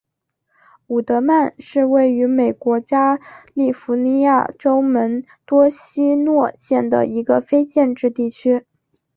[0.87, 3.19] 伍德曼是位于美国加
[3.53, 8.65] 利福尼亚州门多西诺县的一个非建制地区。